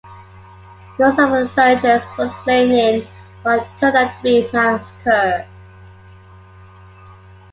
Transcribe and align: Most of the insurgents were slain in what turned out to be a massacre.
Most 0.97 1.19
of 1.19 1.29
the 1.29 1.41
insurgents 1.41 2.07
were 2.17 2.27
slain 2.43 2.71
in 2.71 3.07
what 3.43 3.67
turned 3.77 3.95
out 3.95 4.17
to 4.17 4.23
be 4.23 4.47
a 4.47 4.51
massacre. 4.51 5.45